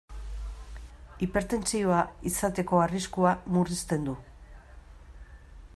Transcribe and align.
Hipertentsioa 1.25 1.99
izateko 2.31 2.81
arriskua 2.85 3.35
murrizten 3.57 4.09
du. 4.11 4.17